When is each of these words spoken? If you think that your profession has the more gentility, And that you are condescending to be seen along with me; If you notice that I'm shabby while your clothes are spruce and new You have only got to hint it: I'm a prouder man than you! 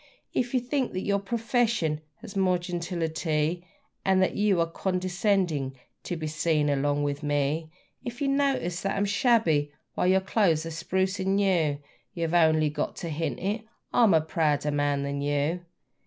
If 0.33 0.55
you 0.55 0.59
think 0.59 0.93
that 0.93 1.03
your 1.03 1.19
profession 1.19 2.01
has 2.21 2.33
the 2.33 2.39
more 2.39 2.57
gentility, 2.57 3.67
And 4.03 4.19
that 4.19 4.35
you 4.35 4.59
are 4.59 4.65
condescending 4.65 5.75
to 6.05 6.15
be 6.17 6.25
seen 6.25 6.69
along 6.69 7.03
with 7.03 7.21
me; 7.21 7.69
If 8.03 8.19
you 8.19 8.27
notice 8.27 8.81
that 8.81 8.97
I'm 8.97 9.05
shabby 9.05 9.71
while 9.93 10.07
your 10.07 10.19
clothes 10.21 10.65
are 10.65 10.71
spruce 10.71 11.19
and 11.19 11.35
new 11.35 11.77
You 12.15 12.23
have 12.27 12.33
only 12.33 12.71
got 12.71 12.95
to 12.95 13.09
hint 13.09 13.39
it: 13.41 13.61
I'm 13.93 14.15
a 14.15 14.21
prouder 14.21 14.71
man 14.71 15.03
than 15.03 15.21
you! 15.21 15.65